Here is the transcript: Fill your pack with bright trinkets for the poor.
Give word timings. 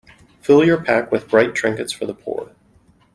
Fill 0.41 0.63
your 0.65 0.83
pack 0.83 1.11
with 1.11 1.29
bright 1.29 1.53
trinkets 1.53 1.91
for 1.93 2.07
the 2.07 2.13
poor. 2.15 2.49